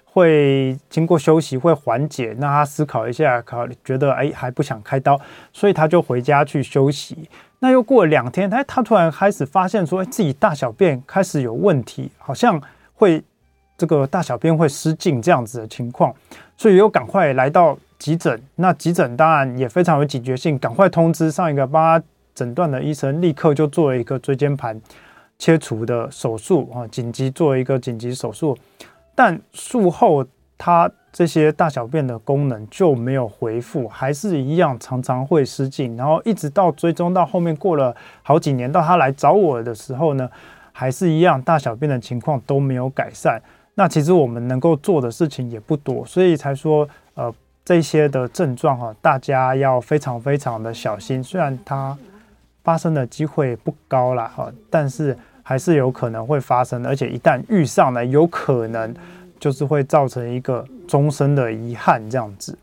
[0.04, 5.20] 会经过休息会缓解，那他思考一下，考觉得哎还不想开刀，
[5.52, 7.28] 所以他就回家去休息。
[7.58, 12.60] 那又过了两天，哎，他突然开始发现说，哎，自己大小便开始有问题，好像
[12.94, 13.22] 会
[13.78, 16.12] 这个大小便会失禁这样子的情况，
[16.56, 17.78] 所以又赶快来到。
[18.04, 24.78] 急诊，那急诊当然也非常有警觉性，赶快通知上一个帮他诊断的医生，立刻就做了一个椎间盘
[25.38, 28.54] 切除的手术啊，紧急做一个紧急手术。
[29.14, 30.22] 但术后
[30.58, 40.30] 他这些大小便的功能就没有恢复，还是一样常常会失禁，然后一直到追踪到后面过了好几年，到他来找我的时候呢，
[40.72, 43.40] 还是一样大小便的情况都没有改善。
[43.76, 47.34] 那其实我们能够做的事情也不多，所以才说呃。
[47.64, 51.24] 这些的症状哈，大家要非常非常的小心。
[51.24, 51.96] 虽然它
[52.62, 58.94] 发生的机会不高了哈，但是还是有可能会发生，而且一旦遇上了，有可能
[59.40, 62.58] 就是会造成一个终身的遗憾这样子。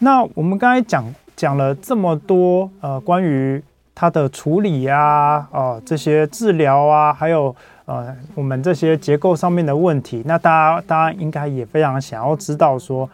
[0.00, 3.62] 那我们刚才讲讲了这么多呃，关于
[3.94, 7.54] 它的处理呀，哦这些治疗啊，还有
[7.84, 13.08] 呃我们这些结构上面的问题，那大家大家应该也非常想要知道说。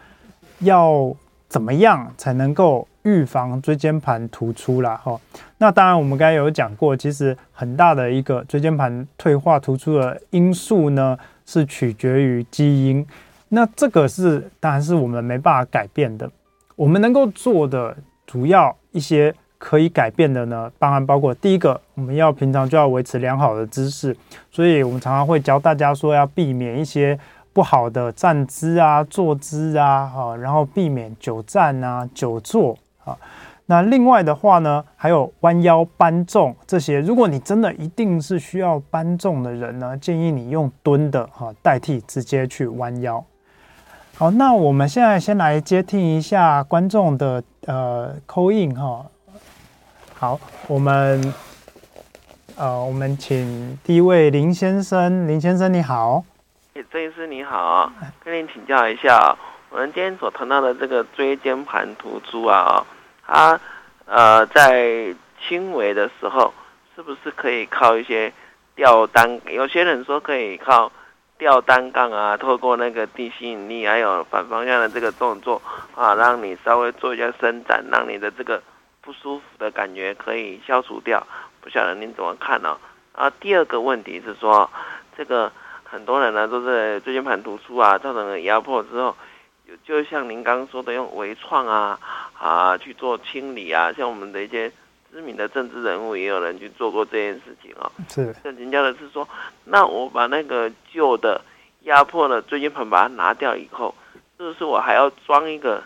[0.59, 1.13] 要
[1.47, 4.99] 怎么样才能够预防椎间盘突出啦？
[5.03, 5.19] 哈，
[5.59, 13.05] 那当然我们刚才有讲过，其实很大的一个椎间盘退化突出的因素呢，是取决于基因。
[13.49, 16.29] 那这个是当然是我们没办法改变的。
[16.75, 24.17] 我们能够做的主要一些可以改变的呢，当然包括第一个，我们要平常就要维持良好的姿势，
[24.51, 27.17] 所以我们常常会教大家说要避免一些。
[27.55, 33.17] 不好的站姿啊、坐姿啊，哈，然后避免久站啊、久坐啊。
[33.67, 36.99] 那另外的话呢，还有弯腰搬重这些。
[36.99, 43.23] 如果你真的一定是需要搬重的人呢，建议你用蹲的哈代替直接去弯腰。
[44.17, 49.05] 好，那我们现在先来接听一下观众的呃 call in 哈。
[50.13, 50.37] 好，
[50.67, 51.33] 我们
[52.57, 56.25] 呃，我们请第一位林先生，林先生你好。
[56.95, 57.91] 郑医师你好，
[58.23, 59.37] 跟您请教一下，
[59.69, 62.85] 我们今天所谈到的这个椎间盘突出啊，
[63.27, 63.59] 它
[64.05, 65.13] 呃在
[65.45, 66.53] 轻微的时候，
[66.95, 68.31] 是不是可以靠一些
[68.75, 69.41] 吊单？
[69.47, 70.89] 有些人说可以靠
[71.37, 75.61] 吊单杠啊，透过那个地心引力，还有反方向的这个动作
[75.95, 78.63] 啊，让你稍微做一下伸展，让你的这个
[79.01, 81.21] 不舒服的感觉可以消除掉。
[81.59, 82.77] 不晓得您怎么看呢？
[83.11, 84.69] 啊，第二个问题是说
[85.17, 85.51] 这个。
[85.87, 89.15] 很多人呢都是椎间盘突出啊，造成了压迫之后，
[89.85, 91.99] 就像您刚刚说的，用微创啊
[92.37, 94.69] 啊去做清理啊，像我们的一些
[95.13, 97.89] 知名的政治人物也有人去做过这件事情啊。
[98.09, 98.35] 是。
[98.43, 99.27] 更人家的是说，
[99.63, 101.39] 那我把那个旧的
[101.83, 103.93] 压迫的椎间盘把它拿掉以后，
[104.37, 105.83] 是不是我还要装一个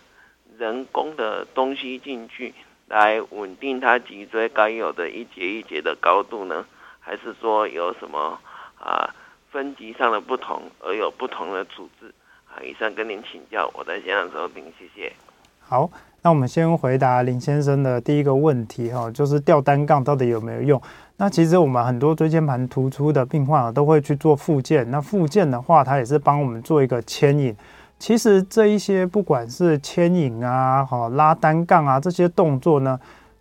[0.58, 2.54] 人工的东西进去，
[2.88, 6.66] 来稳定它脊椎该有的一节一节的高度呢？
[7.00, 8.40] 还是说有什么
[8.80, 9.14] 啊？
[9.52, 12.14] 分级上的不同而有不同的处置
[12.48, 12.62] 啊！
[12.64, 15.12] 以上跟您请教，我在现场收听，谢谢。
[15.60, 15.90] 好，
[16.22, 20.82] 那我们先回答林先生的第一个问题哈，就是吊单杠到底有没有用？
[21.18, 24.90] 那其实我们很多椎间盘突出的病患啊，都会去做复健。
[24.92, 27.56] 那复健的话，它也是帮我们做一个牵引。
[27.98, 33.00] 其实这一些不管是牵引啊、哈拉单杠啊这些动作呢。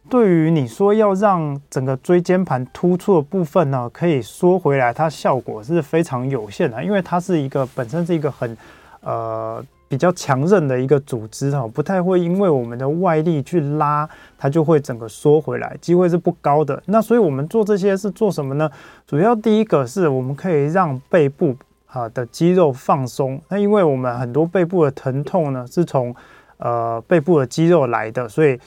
[0.09, 8.57] 对于你说要让整个椎间盘突出的部分呢，可以缩回来，它效果是非常有限的，因为它是一个本身是一个很
[9.03, 14.09] 呃比较强韧的一个组织哈，不太会因为我们的外力去拉，
[14.39, 16.83] 它就会整个缩回来，机会是不高的。
[16.87, 18.71] 那所以我们做这些是做什么呢？
[19.07, 21.55] 主要第一个是我们可以让背部
[21.87, 26.15] 啊的肌肉放松，那因为我们很多背部的疼痛呢是从
[26.57, 28.59] 呃背部的肌肉来的，所以。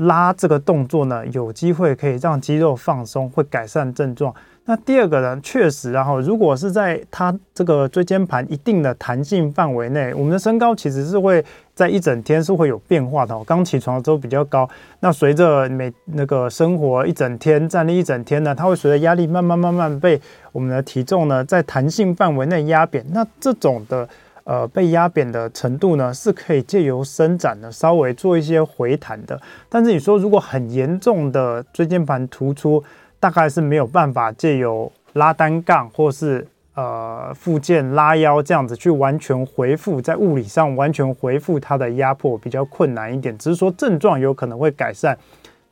[0.00, 4.34] 拉这个动作呢，有机会可以让肌肉放松，会改善症状。
[4.64, 11.44] 那第二个呢，确实，然后如果是在它这个椎间盘一定的弹性范围内，我们的身高其实是会
[11.74, 13.36] 在一整天是会有变化的。
[13.44, 14.68] 刚起床的时候比较高，
[15.00, 20.20] 那随着每那个生活一整天站立一整天呢，它会随着压力慢慢慢慢被
[20.52, 23.04] 我们的体重呢在弹性范围内压扁。
[23.10, 24.08] 那这种的。
[24.50, 29.40] 呃被压扁的程度呢，是可以借由伸展呢稍微做一些回弹的。
[29.68, 32.82] 但是你说如果很严重的椎间盘突出，
[33.20, 36.44] 大概是没有办法借由拉单杠或是
[36.74, 43.38] 呃复健拉腰这样子去完全恢复，在物理上完全恢复它的压迫比较困难一点。
[43.38, 45.16] 只是说症状有可能会改善。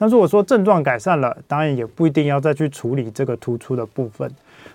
[0.01, 4.31] 那如果说症状改善了，当然也不一定要再去处理这个突出的部分。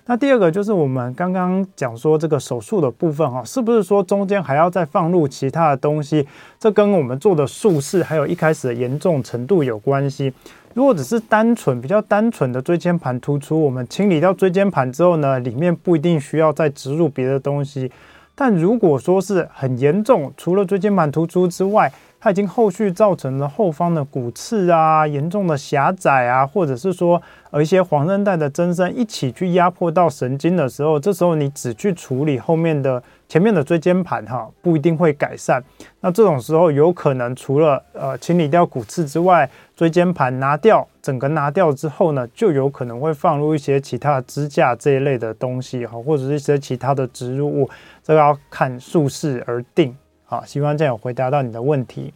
[0.05, 6.27] 那第二个就是我们刚刚讲说这个手术的部分哈，是不是说中间还要再放入其他的东西？
[6.59, 10.33] 这跟我们做的术式还有一开始的严重程度有关系。
[10.73, 17.89] 如果只是单纯比较单纯的椎间盘突出，我们清理掉椎间盘之后呢，里面不一定需要再植入别的东西。
[18.35, 21.89] 但如果说是很严重，除了椎间盘突出之外，
[22.23, 27.21] 它已经后续造成了后方的骨刺啊，严重的狭窄啊，或者是说
[27.51, 35.61] 呃一些黄韧带的增生一起去压迫到神经的时候，这时候你只去处理后面的前面的椎间盘哈，不一定会改善。
[35.99, 47.69] 那这种时候有可能除了呃清理掉骨刺之外，椎间盘拿掉，整个拿掉之后呢，就有可能会放入一些其他的支架这一类的东西哈，或者是一些其他的植入物，
[48.01, 49.93] 这个要看术式而定。
[50.33, 52.11] 好，希望这样回答到你的问题。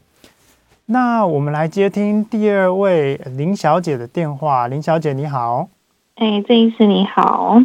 [0.88, 4.68] 那我们来接听第二位林小姐的电话。
[4.68, 5.70] 林小姐你好，
[6.16, 7.62] 哎，郑医师你好，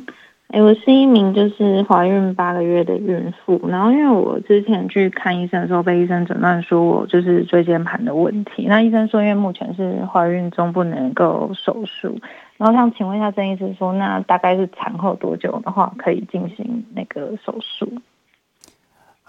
[0.49, 8.67] 哎，我是一名就是怀孕八个月的孕妇，然后因为我之前去看医生的时候，被医生诊断说我就是椎间盘的问题。
[8.69, 12.19] 那医生说因为目前是怀孕中，不能够手术。
[12.59, 17.91] 然后想请问一下郑医师说，那大概是产后多久的话可以进行那个手术？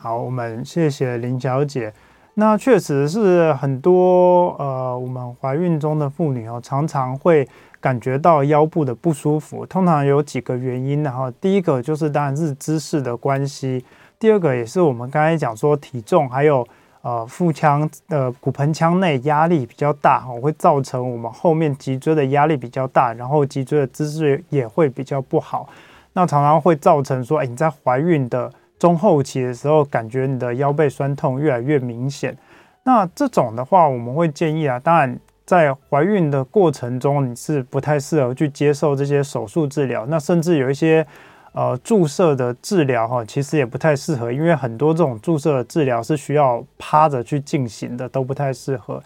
[0.04, 1.94] 好，我们谢谢林小姐。
[2.34, 7.48] 那确实是很多呃，我们怀孕中的妇女哦，常常会
[7.80, 9.66] 感觉到腰部的不舒服。
[9.66, 13.86] 通常有几个原因，然后第一个就是当然是姿势的关系，
[14.20, 16.68] 第二个也是我们刚才讲说体重还有
[17.02, 25.70] 呃腹腔的骨盆腔内压力比较大，会造成我们后面脊椎的压力比较大，然后脊椎的姿势也会比较不好。
[26.12, 28.52] 那常常会造成说，哎，你在怀孕的。
[28.80, 32.38] 中后期的时候，感觉你的腰背酸痛越来越明显。
[32.84, 40.06] 那这种的话，我们会建议啊，当然在怀孕的过程中，你是不太适合去接受这些手术治疗。
[40.08, 41.06] 那甚至有一些
[41.54, 49.02] 呃注射的治疗哈，其实也不太适合，因为很多这种注射的治疗是需要趴着去进行的，都不太适合。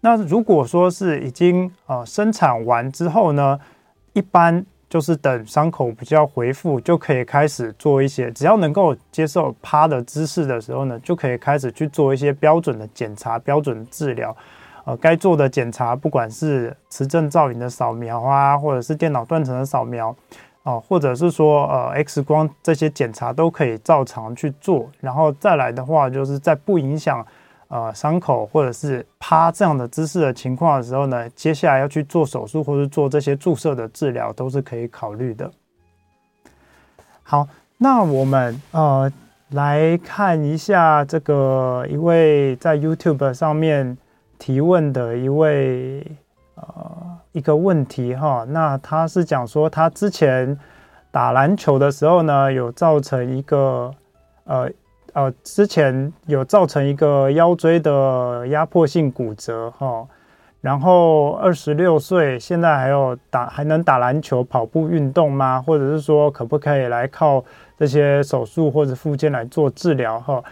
[0.00, 3.60] 那如果说是已经呃生产完之后呢，
[4.12, 4.66] 一般。
[4.90, 14.36] 就是等伤口比较恢复，就可以开始做一些，只要能够接受趴的姿势的时候呢，就可以开始去做一些标准的检查、标准的治疗。
[14.84, 20.12] 呃，该做的检查，不管是磁振造影的扫描啊，或者是电脑断层的扫描，
[20.64, 24.90] 哦、或者是说呃 X 光这些检查都可以照常去做。
[24.98, 27.24] 然后再来的话，就是在不影响。
[27.72, 35.48] 呃，伤口或者是趴这样的姿势的情况的时候呢，接下来要去做手术或者做这些注射的治疗都是可以考虑的。
[37.22, 37.46] 好，
[37.78, 39.08] 那我们呃
[39.50, 43.96] 来看一下这个一位在 YouTube 上面
[44.36, 46.04] 提问的一位
[46.56, 50.58] 呃一个问题哈，那他是讲说他之前
[51.12, 53.94] 打篮球的时候呢，有造成一个
[54.42, 54.68] 呃。
[55.20, 60.06] 呃，之前有造成一个腰椎的压迫性骨折哈，
[60.62, 65.60] 然后二十六岁，现在还有打还能打篮球、跑步运动吗？
[65.60, 67.44] 或者是说，可不可以来靠
[67.78, 70.42] 这些手术或者复健来做治疗哈？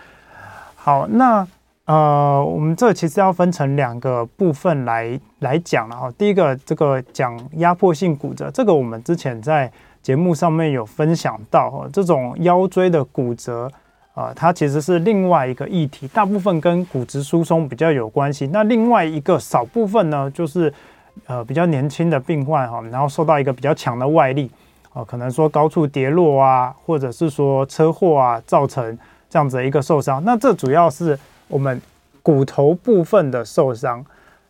[0.76, 1.46] 好，那
[1.86, 6.10] 呃，我们这其实要分成两个部分来来讲了哈。
[6.18, 13.70] 第一个，这个讲压迫性骨折，这个我们之前在节目上面有分享到哈，这种腰椎的骨折。
[14.18, 18.48] 啊，它其实是另外一个议题，大部分跟骨质疏松比较有关系。
[18.48, 20.74] 那另外一个少部分呢，就是
[21.26, 24.50] 呃比较年轻的病患哈，然后受到一个比较强的外力，
[24.92, 28.98] 啊，可能说高处跌落啊，或者是说车祸啊，造成
[29.30, 30.20] 这样子的一个受伤。
[30.24, 31.16] 那这主要是
[31.46, 31.80] 我们
[32.20, 34.04] 骨头部分的受伤。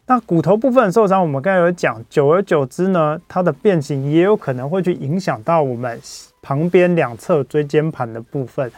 [0.06, 6.00] 那骨头部分受伤，我们刚才有讲，久而久之呢，它的变形也有可能会去影响到我们
[6.40, 8.72] 旁边两侧椎间盘的部分。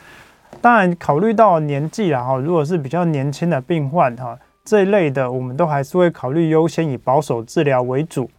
[0.60, 8.30] 当然，考虑到年纪了哈，如果是比较年轻的病患哈，这一类的，我们都还是会考虑优先以保守治疗为主。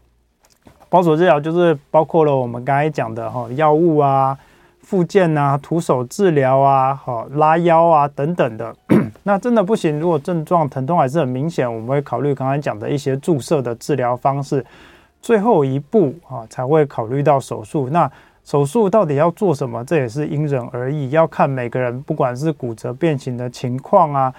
[0.87, 4.37] 保守治疗就是包括了我们刚才讲的哈，药物啊、
[4.81, 8.75] 复健啊、徒手治疗啊、好拉腰啊等等的。
[9.23, 14.63] 那真的不行，如果症状疼痛还是很明显，我们会考虑刚才讲的一些注射的治疗方式。
[15.21, 17.89] 最后一步啊，才会考虑到手术。
[17.89, 18.11] 那
[18.51, 24.33] 手术到底要做什么，这也是因人而异，要看每个人，不管是骨折变形的情况啊，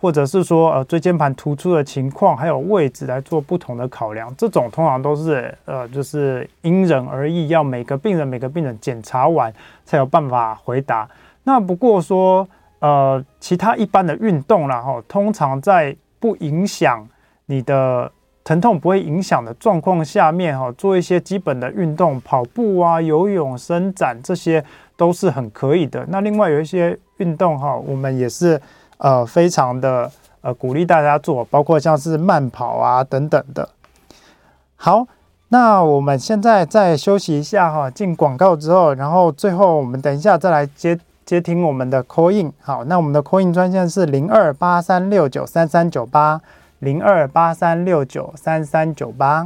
[0.00, 4.34] 或者是说呃椎间盘突出的情况，还有位置来做不同的考量。
[4.38, 9.52] 这种通常都是呃就是因人而异，要每个病人每个病人检查完
[9.84, 11.06] 才有办法回答。
[11.44, 12.48] 那不过说
[12.78, 17.06] 呃其他一般的运动啦哈，通常在不影响
[17.44, 18.10] 你的。
[18.48, 24.64] 疼痛不会影响的状况下面，哈，做一些基本的运动，跑步啊、游泳、伸展，这些
[24.96, 26.02] 都是很可以的。
[26.08, 28.58] 那另外有一些运动，哈，我们也是
[28.96, 33.68] 呃非常的呃鼓励大家做，包括像是慢跑啊等等的。
[34.76, 35.06] 好，
[35.48, 42.50] 那我们现在再休息一下哈，进广告之后，然后最后我们等一下再来接接听我们的 call in。
[42.62, 46.40] 好，那我们的 call in 专线是零二八三六九三三九八。
[46.80, 49.44] 零二八三六九三三九八，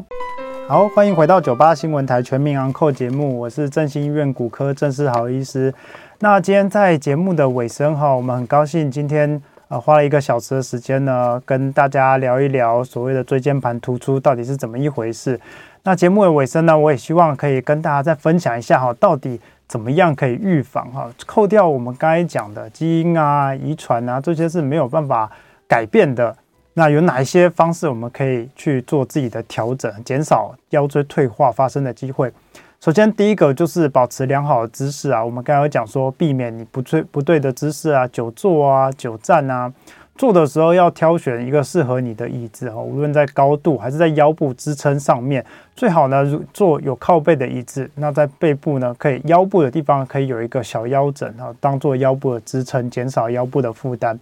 [0.69, 5.73] 好，欢迎回到九八新闻台全民昂扣节目，我是振兴医院骨科郑世豪医师。
[6.19, 15.41] 那今天在节目的尾声哈，我们很高兴今天呃花了一个小时的时间呢，跟大家聊一聊所谓的椎间盘突出到底是怎么一回事。
[15.85, 21.11] 那节目的尾声呢，我也希望可以跟大家再分享一下哈，到底怎么样可以预防哈？
[21.25, 25.31] 扣掉我们刚才讲的基因啊、遗传啊这些是没有办法
[25.67, 26.37] 改变的。
[26.75, 32.33] 那有哪一些方式我们可以去做自己的调整，减少腰椎退化发生的机会？
[32.81, 35.25] 首先，第一个就是保持良好的姿势啊。
[35.25, 39.73] 我们刚刚讲说，避免你不对不对的姿势啊，久坐啊、久站啊。
[40.15, 45.45] 坐的时候要挑选一个适合你的椅子哦，无论在高度还是在腰部支撑上面，
[45.75, 47.89] 最好呢坐有靠背的椅子。
[47.95, 54.19] 那在背部呢，可以腰部的地方可以有一个小腰枕啊，当做腰部的支撑，减少腰部的负担。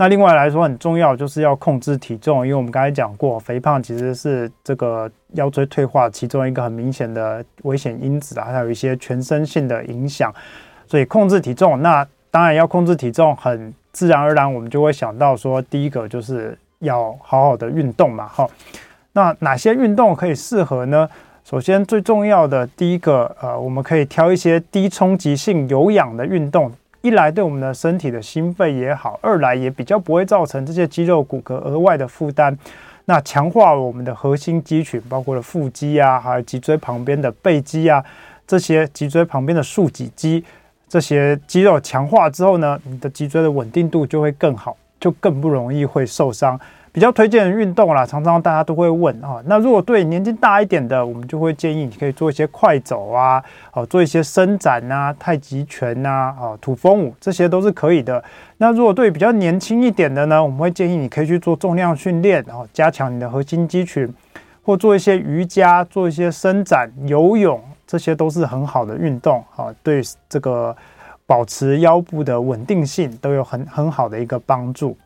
[0.00, 10.32] 那另外来说很重要，就是要控制体重，因为我们刚才讲过，肥胖其实是这个腰椎退化其中一个很明显的危险因子啊，还有一些全身性的影响，
[10.86, 18.48] 所以控制体重，那当然要控制体重，很自然而然我们就会想到说，第一个就是要好好的运动嘛，哈，
[19.14, 21.10] 那哪些运动可以适合呢？
[21.42, 26.70] 首先最重要的第一个，呃，我们可以挑一些低冲击性有氧的运动。
[27.08, 32.56] 一来对我们的身体的心肺也好，二来也比较不会造成这些肌肉骨骼额外的负担。
[33.06, 38.04] 那强化我们的核心肌群，包括了腹肌啊，还有脊椎旁边的背肌啊，
[38.46, 40.44] 这些脊椎旁边的竖脊肌，
[40.86, 46.60] 这些肌肉强化之后呢，你的脊椎的稳定度就会更好，就更不容易会受伤。
[46.98, 49.40] 比较推荐的运动啦，常常大家都会问啊。
[49.46, 53.40] 那如果对年纪大一点的，我们就会建议你可以做一些快走啊，
[53.72, 58.20] 哦，做一些伸展啊、太极拳呐，啊，土风舞，这些都是可以的。
[58.56, 64.12] 那如果对比较年轻一点的呢，我们会建议你可以去做重量训练，然后加强你的核心肌群，
[64.64, 70.76] 或做一些瑜伽、做一些伸展、游泳，这些都是很好的运动啊，对这个
[71.26, 74.96] 保持腰部的稳定性都有很很好的一个帮助。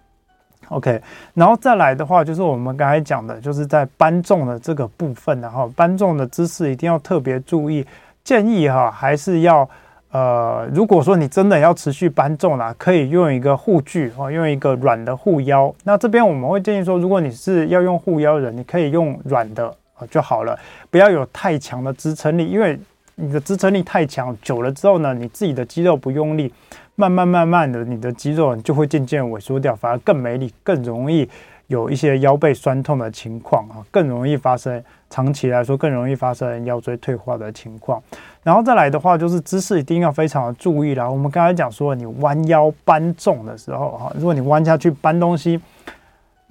[0.72, 1.00] OK，
[1.34, 7.86] 然后再来的话，就是我们刚才讲的，就是在搬重的这个部分，然后搬重的姿势一定要特别注意。
[8.24, 9.68] 建议哈，还是要
[10.12, 15.74] 呃，如果说你真的要持续搬重啦，可以用一个护具哦，用一个软的护腰。
[15.84, 19.74] 那这边我们会建议说，如果你是要用护腰的人，你可以用软的
[20.10, 20.58] 就好了，
[20.90, 22.78] 不要有太强的支撑力，因为
[23.14, 26.52] 你的支撑力太强，久了之后呢，你自己的肌肉不用力。
[26.94, 31.28] 慢慢慢慢的，你的肌肉就会渐渐萎缩掉，反而更没力，更容易
[31.66, 38.02] 有一些腰背酸痛的情况啊，更容易发生，长期来说更容易发生腰椎退化的情况。
[38.42, 41.08] 然后再来的话，就是姿势一定要非常的注意啦。
[41.08, 45.60] 我们刚才讲说，你弯腰搬重的时候哈，如果你弯下去搬东西。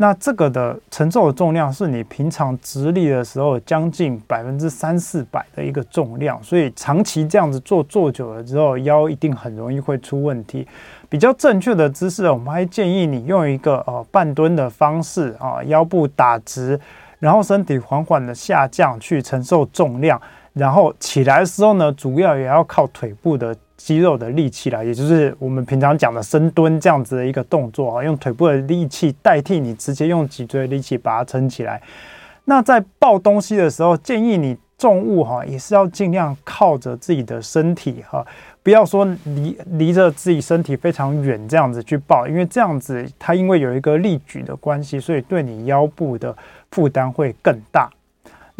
[0.01, 10.67] 那这个的承受的重量是你平常直立的时候将近百分之三四百的一个重量，所以长期这样子做做久了之后，腰一定很容易会出问题。
[11.07, 16.79] 比较正确的姿势，我们还建议你用一个呃半蹲的方式啊，腰部打直，
[17.19, 20.19] 然后身体缓缓的下降去承受重量，
[20.53, 23.55] 然后起来的时候呢，主要也要靠腿部的。
[23.83, 31.81] 肌肉的力气了，也就是我们平常讲的深蹲这样子的一个动作啊，用腿部的力气代替你直接用脊椎的力气把它撑起来。
[32.45, 38.25] 那在抱东西的时候，建议你重物哈也是要尽量靠着自己的身体哈，
[38.63, 46.35] 不要说离离着自己身体非常远这样子去抱，因为这样子它因为有一个力矩的关系，所以对你腰部的
[46.71, 47.89] 负担会更大。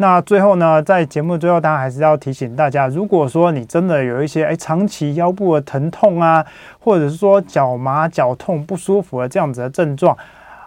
[0.02, 6.44] 那最后呢，在节目最后，当然还是要提醒大家，如果说你真的有一些诶长期腰部的疼痛啊，
[6.80, 10.16] 或者是说脚麻、脚痛不舒服的这样子的症状，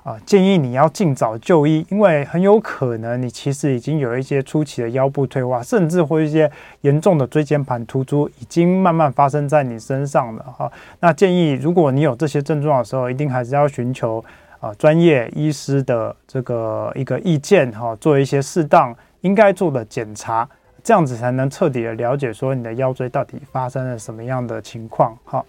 [0.04, 6.50] 啊，建议你要尽早就医，因为很有可能你其实已经有一些初期的腰部退化，甚至或一些
[6.84, 10.72] 严重的椎间盘突出已经慢慢发生在你身上了哈。
[11.02, 14.24] 那建议如果你有这些症状的时候，一定还是要寻求
[14.62, 20.48] 啊专业医师的这个一个意见哈，做一些适当应该做的检查，
[20.84, 25.44] 这样子才能彻底的了解说你的腰椎到底发生了什么样的情况哈。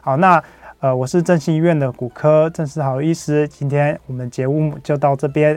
[0.00, 0.42] 好，那。
[0.80, 5.56] 呃，我是正兴医院的骨科郑世豪医师，今天我们节目就到这边。